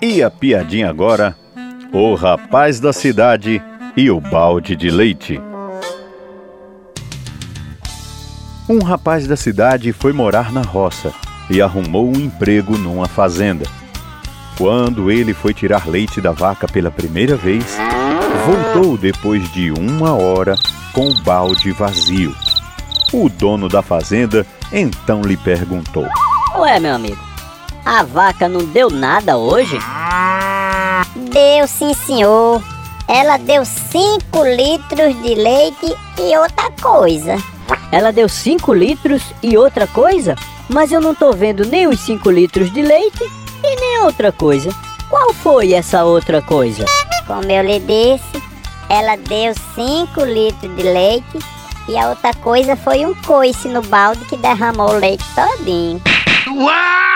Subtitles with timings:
[0.00, 1.36] E a piadinha agora?
[1.92, 3.62] O rapaz da cidade
[3.96, 5.40] e o balde de leite.
[8.68, 11.12] Um rapaz da cidade foi morar na roça
[11.50, 13.64] e arrumou um emprego numa fazenda.
[14.56, 17.78] Quando ele foi tirar leite da vaca pela primeira vez,
[18.44, 20.54] voltou depois de uma hora
[20.92, 22.34] com o balde vazio.
[23.12, 26.06] O dono da fazenda então lhe perguntou:
[26.56, 27.27] Ué, meu amigo,
[27.88, 29.78] a vaca não deu nada hoje?
[31.16, 32.62] Deu sim, senhor.
[33.08, 37.42] Ela deu 5 litros de leite e outra coisa.
[37.90, 40.36] Ela deu 5 litros e outra coisa?
[40.68, 43.24] Mas eu não tô vendo nem os 5 litros de leite
[43.64, 44.68] e nem outra coisa.
[45.08, 46.84] Qual foi essa outra coisa?
[47.26, 48.42] Como eu lhe disse,
[48.90, 51.38] ela deu 5 litros de leite
[51.88, 56.02] e a outra coisa foi um coice no balde que derramou o leite todinho.
[56.54, 57.07] Uau!